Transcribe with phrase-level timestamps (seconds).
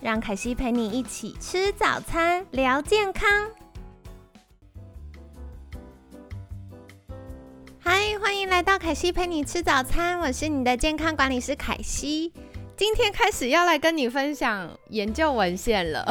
[0.00, 3.28] 让凯西陪你一起吃早餐，聊健康。
[7.80, 12.32] 嗨，欢迎来到凯西陪你吃早餐，我是你的健康管理师凯西。
[12.76, 16.06] 今天开始要来跟你分享研究文献了，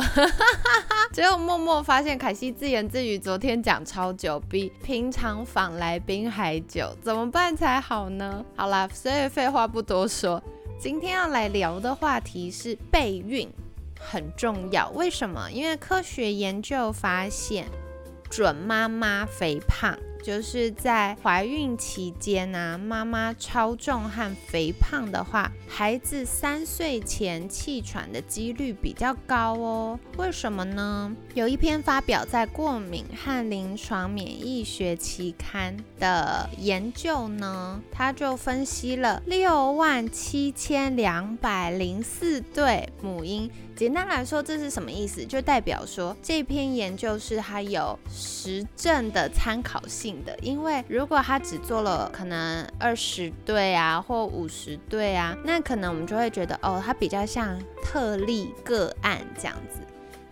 [1.13, 8.44] 只有默默发现凯西自言自语，昨天讲超久，比平常访来宾还久，怎么办才好呢？
[8.58, 10.44] 好啦，所以废话不多说，
[10.77, 13.49] 今天要来聊的话题是备孕。
[13.99, 15.49] 很重要，为什么？
[15.51, 17.67] 因为科学研究发现，
[18.29, 19.98] 准妈妈肥胖。
[20.27, 29.98] 就是在怀孕期间呢，妈妈超重和肥胖的话，孩子三岁前气喘的几率比较高哦。
[30.17, 31.15] 为什么呢？
[31.33, 43.49] 有一篇发表在《过敏和临床免疫学期刊》的研究呢，它就分析了六万七千两百零四对母婴。
[43.77, 45.23] 简单来说，这是什么意思？
[45.23, 50.37] 就代表说这篇研究是它有实证的参考性的。
[50.41, 59.82] 因为如果他只做了可能二十对啊，或五十对啊，那可能我们就会觉得哦，他比较像特例个案这样子。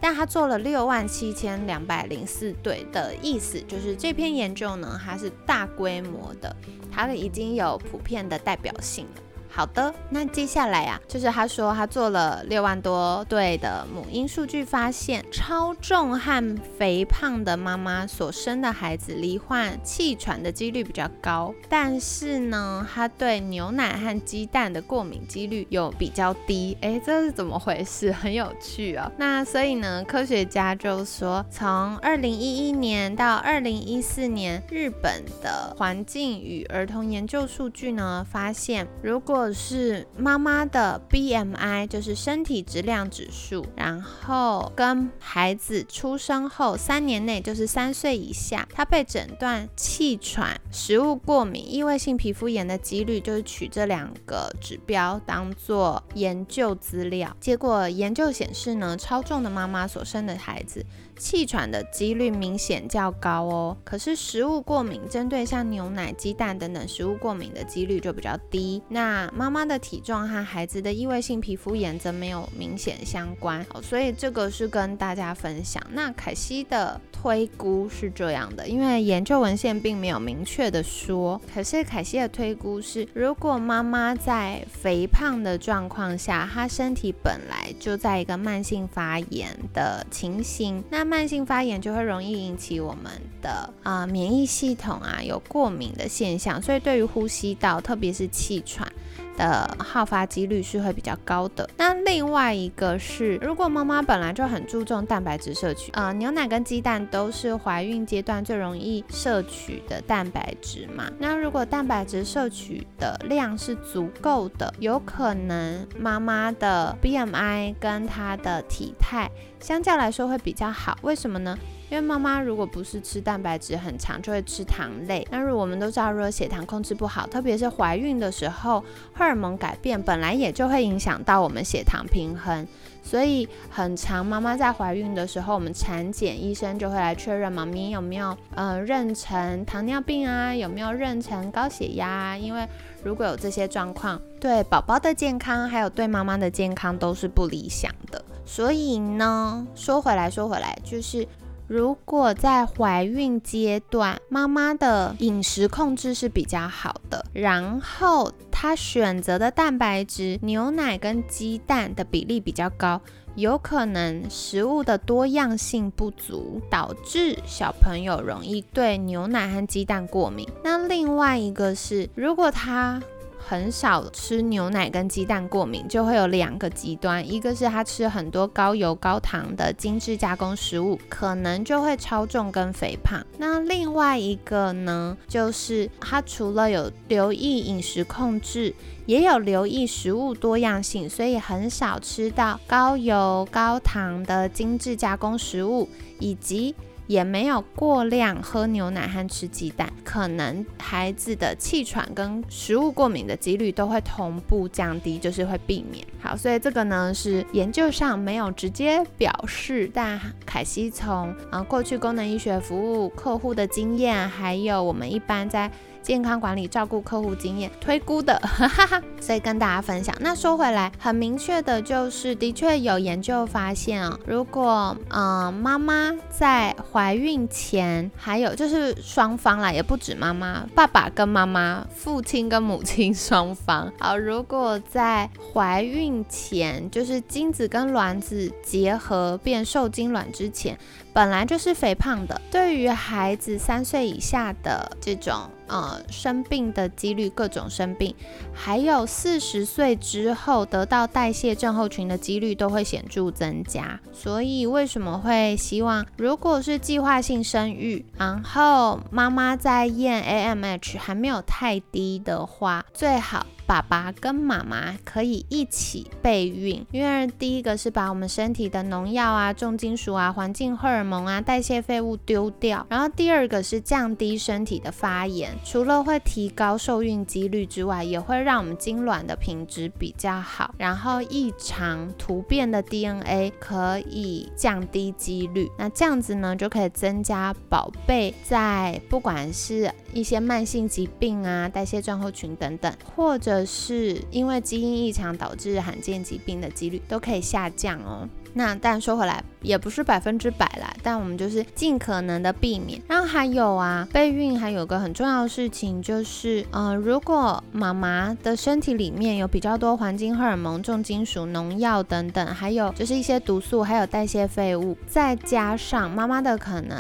[0.02, 6.56] 但他做了六万七千两百零四对的意思，就是这篇研究呢，它是大规模的，
[6.92, 9.22] 它已经有普遍的代表性了。
[9.56, 26.76] 好的，那接下来啊，就是他说他做了六万多对的母婴数据，发现超重和肥胖的妈妈所生的孩子罹患气喘的几率比较高，但是呢，他对牛奶和鸡蛋的过敏几率有比较低。
[26.84, 28.12] 哎，这是怎么回事？
[28.12, 29.10] 很有趣哦。
[29.18, 57.36] 那所以呢，科学家就说，从二零一一年到二零一四年，日本的环境与儿童研究数据呢，发现如果是妈妈的 BMI，就是身体质量指数，然后跟孩子出生后三年内，就是三岁以下，他被诊断气喘、食物过敏、异位性皮肤炎的几率，就是取这两个指标当做研究资料。
[57.40, 60.86] 结果研究显示呢，超重的妈妈所生的孩子。
[61.18, 68.82] 气喘的几率明显较高哦，可是食物过敏，针对像牛奶、鸡蛋等等食物过敏的几率就比较低。
[68.90, 75.82] 那妈妈的体重和孩子的异位性皮肤炎则没有明显相关，所以这个是跟大家分享。
[75.92, 77.00] 那凯西的。
[77.12, 81.42] 推估是这样的，因为研究文献并没有明确的说。
[81.52, 93.12] 可是凯西的推估是，如果妈妈在肥胖的状况下，她身体本来就在一个慢性发炎的情形，那慢性发炎就会容易引起我们
[93.42, 98.92] 的啊免疫系统啊有过敏的现象，所以对于呼吸道，特别是气喘。
[99.38, 101.70] 的好发几率是会比较高的。
[101.78, 111.10] 那另外一个是，如果妈妈本来就很注重蛋白质摄取，呃，牛奶跟鸡蛋都是怀孕阶段最容易摄取的蛋白质嘛。
[111.20, 120.98] 那如果蛋白质摄取的量是足够的，有可能妈妈的 BMI 跟她的体态相较来说会比较好。
[121.02, 121.58] 为什么呢？
[121.90, 125.26] 因为妈妈如果不是吃蛋白质很长，就会吃糖类。
[125.30, 128.84] 那如果我们都知道，如果血糖控制不好，特别是怀孕的时候，
[129.14, 132.68] 荷尔蒙改变本来也就会影响到我们血糖平衡。
[133.04, 142.36] 所以很长，妈妈在怀孕的时候，我们产检医生就会来确认妈咪有没有呃妊娠糖尿病啊，有没有妊娠高血压。
[142.36, 142.68] 因为
[143.04, 148.26] 如果有这些状况，对宝宝的健康还有对妈妈的健康都是不理想的。
[148.44, 151.28] 所以呢，说回来说回来，就是。
[151.68, 163.02] 如果在怀孕阶段，妈妈的饮食控制是比较好的，然后她选择的蛋白质，牛奶跟鸡蛋的比例比较高，
[163.36, 170.48] 有可能食物的多样性不足，导致小朋友容易对牛奶和鸡蛋过敏。
[170.64, 173.02] 那另外一个是，如果她
[173.48, 183.24] 很少吃牛奶跟鸡蛋过敏，就会有两个极端，一个是他吃很多高油高糖的精致加工食物，可能就会超重跟肥胖。
[183.38, 188.74] 那另外一个呢，就是他除了有留意饮食控制，
[189.06, 195.88] 也有留意食物多样性，所以很少吃到高油高糖的精致加工食物，
[196.20, 196.74] 以及。
[197.08, 206.06] 也没有过量喝牛奶和吃鸡蛋，可能孩子的气喘跟食物过敏的几率都会同步降低，就是会避免。
[206.20, 215.72] 好，所以这个呢是研究上没有直接表示，但凯西从啊过去功能医学服务客户的经验，还有我们一般在。
[216.06, 218.40] 健康管理照顾客户经验推估的，
[219.20, 220.16] 所以跟大家分享。
[220.20, 240.78] 那说回来，很明确的就是，的确有研究发现哦，如果嗯妈妈在怀孕前，还有就是双方啦，也不止妈妈，爸爸跟妈妈，父亲跟母亲双方， 好，如果在怀孕前，就是精子跟卵子结合变受精卵之前。
[241.14, 248.16] 本来就是肥胖的，对于孩子三岁以下的这种呃生病的几率，各种生病，
[248.54, 254.00] 还有四十岁之后得到代谢症候群的几率都会显著增加。
[254.12, 263.46] 所以为什么会希望，如果是计划性生育，然后妈妈在验 AMH 还没有太低的话，最好。
[263.66, 298.28] 爸爸跟妈妈可以一起备孕，因为第一个是把我们身体的农药啊、重金属啊、环境荷尔蒙啊、代谢废物丢掉，然后第二个是降低身体的发炎，除了会提高受孕几率之外，也会让我们精卵的品质比较好，然后异常突变的 DNA 可以降低几率，那这样子呢就可以增加宝贝在不管是一些慢性疾病啊、代谢症候群等等，或者是因为基因异常导致罕见疾病的几率都可以下降哦。
[298.58, 303.02] 那但说回来，也不是百分之百啦，但我们就是尽可能的避免。
[303.06, 316.98] 然后还有啊，备孕还有个很重要的事情就是，呃，如果妈妈的身体里面有比较多环境荷尔蒙、重金属、农药等等，还有就是一些毒素，还有代谢废物，再加上妈妈的可能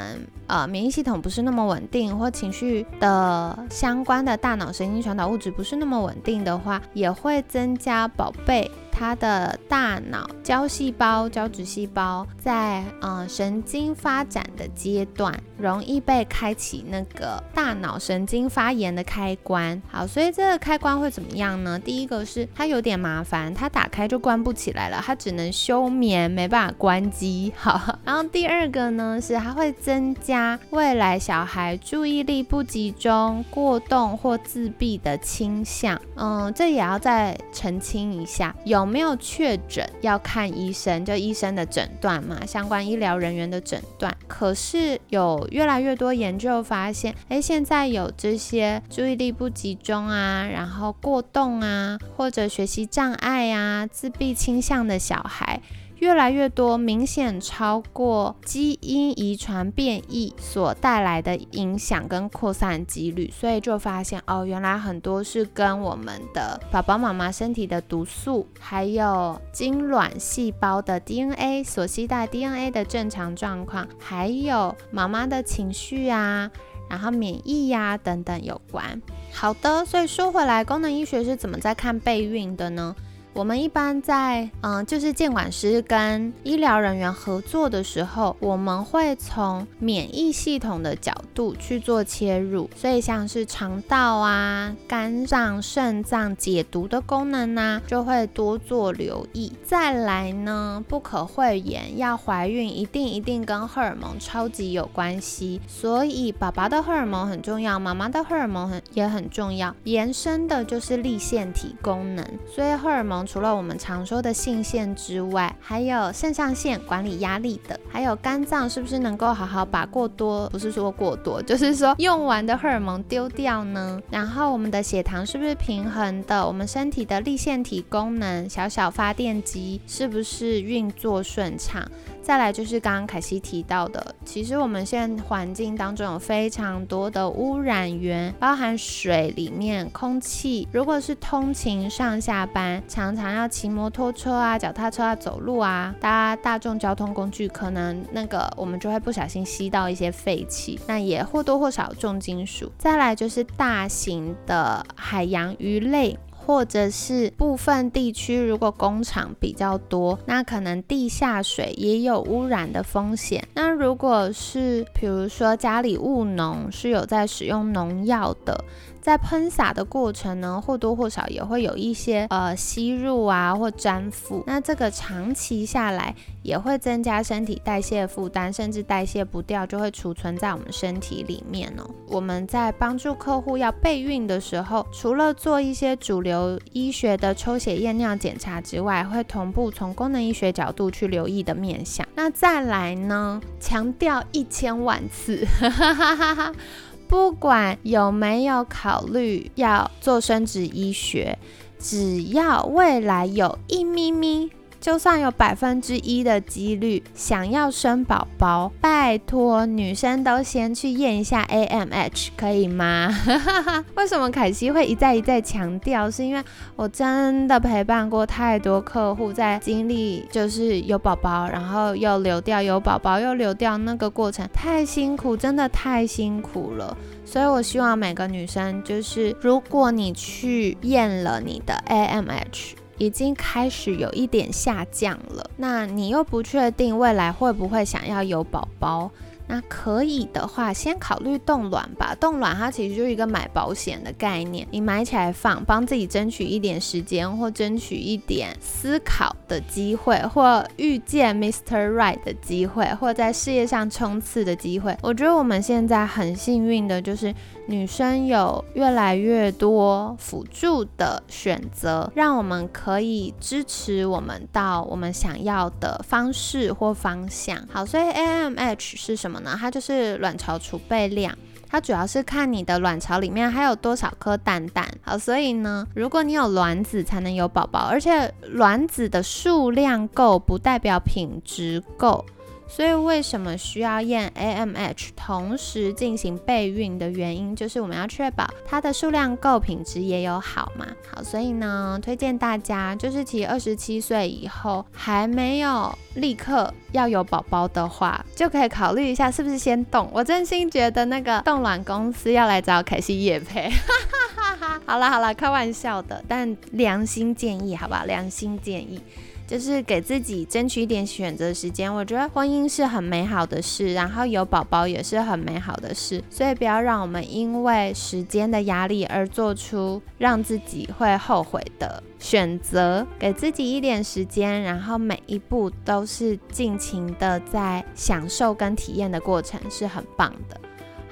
[0.47, 8.69] 呃免疫系统不是那么稳定，或情绪的相关的大脑神经传导物质不是那么稳定的话，也会增加宝贝。
[8.97, 19.81] 他的大脑胶细胞、胶质细胞在嗯神经发展的阶段，容易被开启那个大脑神经发炎的开关。
[19.91, 21.77] 好，所以这个开关会怎么样呢？
[21.77, 27.51] 第一个是它有点麻烦，它打开就关不起来了，它只能休眠，没办法关机。
[27.59, 30.34] 好，然后第二个呢是它会增加
[30.71, 36.01] 未来小孩注意力不集中、过动或自闭的倾向。
[36.15, 38.83] 嗯，这也要再澄清一下，有。
[38.95, 44.15] 没有确诊要看医生，就医生的诊断嘛，相关医疗人员的诊断。
[44.25, 55.59] 可是有越来越多研究发现，哎，现在有这些注意力不集中啊，然后过动啊，或者学习障碍啊、自闭倾向的小孩。
[55.99, 76.51] 越来越多，明显超过基因遗传变异所带来的影响跟扩散几率，所以就发现哦，原来很多是跟我们的宝宝妈妈身体的毒素，还有精卵细胞的 DNA 所携带 DNA 的正常状况，还有妈妈的情绪啊，
[76.89, 79.01] 然后免疫呀等等有关。
[79.31, 82.95] 好的，所以说回来，功能医学是怎么在看备孕的呢？
[83.35, 99.51] 我们一般在嗯，就是监管师跟医疗人员合作的时候，我们会从免疫系统的角度去做切入，所以像是肠道啊、肝脏、肾脏解毒的功能呢，就会多做留意。
[99.65, 113.24] 再来呢，不可讳言，要怀孕一定一定跟荷尔蒙超级有关系，所以宝宝的荷尔蒙很重要，妈妈的荷尔蒙很也很重要，延伸的就是立腺体功能，所以荷尔蒙。
[113.25, 123.99] 除了我们常说的性腺之外，还有肾上腺管理压力的，还有肝脏是不是能够好好把过多，不是说过多，就是说用完的荷尔蒙丢掉呢？
[124.09, 126.45] 然后我们的血糖是不是平衡的？
[126.45, 131.83] 我们身体的立腺体功能，小小发电机是不是运作顺畅？
[132.25, 140.67] 再来就是刚刚凯西提到的，其实我们现在环境当中有非常多的污染源，包含水里面、空气。
[140.71, 152.71] 如果是通勤上下班，常常要骑摩托车啊、脚踏车啊、走路啊，搭大众交通工具，可能那个我们就会不小心吸到一些废气，那也或多或少重金属。
[152.75, 156.17] 再来就是大型的海洋鱼类。
[156.45, 163.45] 或者是部分地区如果工厂比较多，那可能地下水也有污染的风险。
[163.53, 168.63] 那如果是比如说家里务农是有在使用农药的。
[169.01, 181.89] 在喷洒的过程呢，或多或少也会有一些呃吸入啊或粘附，那这个长期下来也会增加身体代谢负担，甚至代谢不掉就会储存在我们身体里面哦。
[182.07, 192.07] 我们在帮助客户要备孕的时候，除了做一些主流医学的抽血验尿检查之外，会同步从功能医学角度去留意的面相。
[192.13, 195.47] 那再来呢，强调一千万次。
[197.09, 201.37] 不管有没有考虑要做生殖医学，
[201.79, 204.51] 只要未来有一咪咪。
[204.85, 213.09] 就算有百分之一的几率想要生宝宝，拜托女生都先去验一下 AMH，可以吗？
[213.97, 216.11] 为什么凯西会一再一再强调？
[216.11, 216.43] 是因为
[216.75, 226.95] 我真的陪伴过太多客户，在经历就是有宝宝，然后又流掉，有宝宝又流掉那个过程，太辛苦，真的太辛苦了。
[227.25, 232.84] 所以我希望每个女生，就是如果你去验了你的 AMH。
[232.97, 239.11] 已经开始有一点下降了，那你又不确定未来会不会想要有宝宝？
[239.47, 242.15] 那可以的话，先考虑冻卵吧。
[242.19, 251.91] 冻卵它其实就是一个买保险的概念，你买起来放，帮自己争取一点时间，或争取一点思考的机会，或遇见 Mr.
[251.93, 254.97] Right 的机会，或在事业上冲刺的机会。
[255.01, 257.33] 我觉得我们现在很幸运的，就是
[257.67, 267.55] 女生有越来越多辅助的选择，让我们可以支持我们到我们想要的方式或方向。
[267.71, 269.34] 好，所以 AMH 是什么？
[269.43, 271.35] 它就是卵巢储备量，
[271.69, 274.87] 它主要是看你的卵巢里面还有多少颗蛋蛋。
[275.01, 282.25] 好，所以呢，如果你有卵子才能有宝宝，而且卵子的数量够不代表品质够。
[282.67, 290.85] 所以为什么需要验 AMH 同时进行备孕的原因，就是我们要确保它的数量够，品质也有好嘛。
[291.09, 300.09] 好，所以呢，推荐大家就是其二十七岁以后还没有立刻要有宝宝的话，就可以考虑一下是不是先冻。
[300.11, 303.71] 我真心觉得那个冻卵公司要来找凯西叶配。
[304.85, 308.03] 好了好了，开玩笑的，但良心建议好不好？
[308.05, 309.01] 良心建议。
[309.47, 323.05] 就是给自己争取一点选择时间，我觉得婚姻是很美好的事，然后有宝宝也是很美好的事，所以不要让我们因为时间的压力而做出让自己会后悔的选择。
[323.19, 330.59] 给自己一点时间，然后每一步都是尽情的在享受跟体验的过程，是很棒的。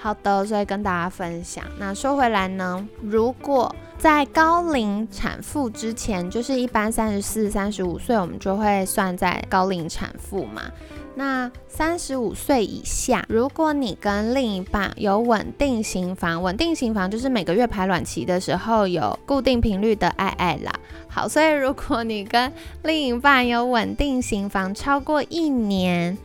[0.03, 1.63] 好的，所以跟大家分享。
[1.79, 10.63] 那说回来呢，如果在高龄产妇之前，就是一般三十四、三十五岁，我们就会算在高龄产妇嘛。
[11.15, 20.73] 那三十五岁以下，如果你跟另一半有稳定型房，稳定型房就是每个月排卵期的时候有固定频率的爱爱啦。
[21.07, 26.17] 好，所以如果你跟另一半有稳定型房超过一年。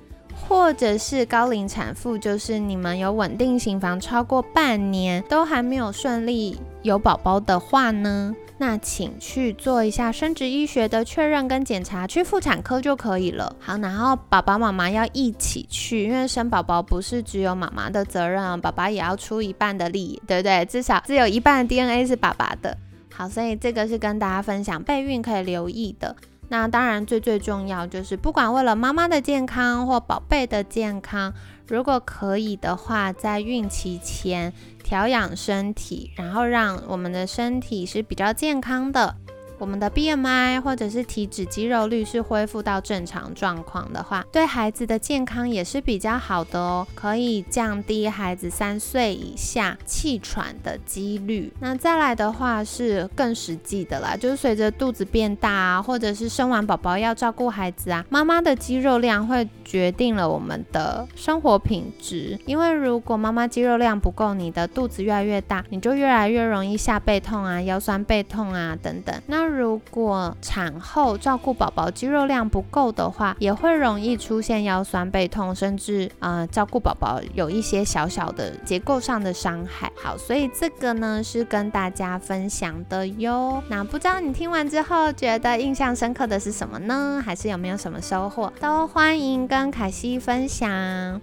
[0.46, 13.54] 或者是高龄产妇，就是你们有稳定型房超过半年都还没有顺利有宝宝的话呢，那请去做一下生殖医学的确认跟检查，去妇产科就可以了。
[13.60, 20.64] 好，然后爸爸妈妈要一起去，因为生宝宝不是只有妈妈的责任啊，爸爸也要出一半的力，对不对？
[20.64, 22.76] 至少只有一半的 DNA 是爸爸的。
[23.12, 26.16] 好，所以这个是跟大家分享备孕可以留意的。
[26.48, 31.34] 那当然，最最重要就是，不管为了妈妈的健康或宝贝的健康，
[31.66, 34.52] 如果可以的话，在孕期前
[34.82, 39.14] 调养身体，然后让我们的身体是比较健康的。
[39.58, 51.52] 我们的 BMI 或者是体脂肌肉率是恢复到正常状况的话，对孩子的健康也是比较好的哦，可以降低孩子三岁以下气喘的几率。
[51.60, 62.38] 那再来的话是更实际的啦，就是随着肚子变大啊，或者是生完宝宝要照顾孩子啊，妈妈的肌肉量会决定了我们的生活品质。
[62.46, 69.14] 因为如果妈妈肌肉量不够，你的肚子越来越大，你就越来越容易下背痛啊、腰酸背痛啊等等。
[69.26, 79.90] 那如果产后照顾宝宝肌肉量不够的话，也会容易出现腰酸背痛，甚至啊照顾宝宝有一些小小的结构上的伤害。
[79.96, 83.62] 好，所以这个呢是跟大家分享的哟。
[83.68, 87.22] 那不知道你听完之后觉得印象深刻的是什么呢？
[87.24, 88.52] 还是有没有什么收获？
[88.60, 90.68] 都欢迎跟凯西分享。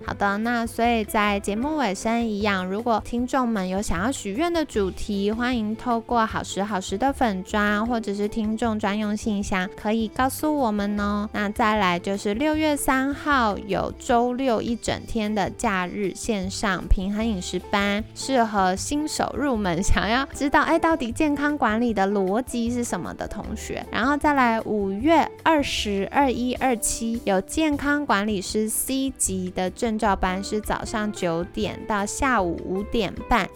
[0.05, 11.29] 好的，那所以在节目尾声一样，如果听众们有想要许愿的主题，欢迎透过好时好时的粉砖或者是听众专用信箱，可以告诉我们哦。
[11.33, 23.85] 那再来就是六月三号有周六一整天的假日线上平衡饮食班，适合新手入门， 想要知道哎到底健康管理的逻辑是什么的同学。
[23.91, 33.49] 然后再来五月二十二一二七有健康管理师 C 级的证照班，是早上九点到下午五点半。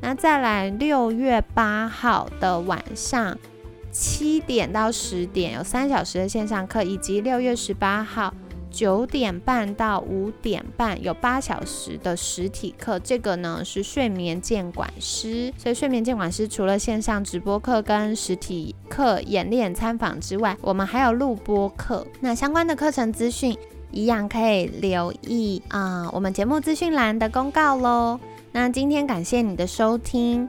[0.00, 3.38] 那再来六月八号的晚上
[3.94, 8.34] 七点到十点有三小时的线上课，以及六月十八号
[8.68, 12.98] 九点半到五点半有八小时的实体课。
[12.98, 22.04] 这个呢是睡眠监管师，所以睡眠监管师除了线上直播课跟实体课演练参访之外，我们还有录播课。
[22.18, 23.56] 那相关的课程资讯
[23.92, 28.18] 一样可以留意啊，我们节目资讯栏的公告喽。
[28.50, 30.48] 那今天感谢你的收听，